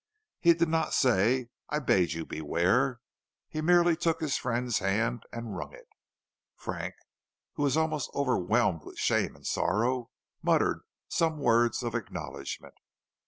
He 0.39 0.55
did 0.55 0.67
not 0.67 0.95
say, 0.95 1.49
"I 1.69 1.77
bade 1.77 2.13
you 2.13 2.25
beware"; 2.25 3.01
he 3.47 3.61
merely 3.61 3.95
took 3.95 4.19
his 4.19 4.35
friend's 4.35 4.79
hand 4.79 5.21
and 5.31 5.55
wrung 5.55 5.73
it. 5.75 5.87
Frank, 6.55 6.95
who 7.53 7.61
was 7.61 7.77
almost 7.77 8.09
overwhelmed 8.15 8.83
with 8.83 8.97
shame 8.97 9.35
and 9.35 9.45
sorrow, 9.45 10.09
muttered 10.41 10.81
some 11.07 11.37
words 11.37 11.83
of 11.83 11.93
acknowledgment. 11.93 12.73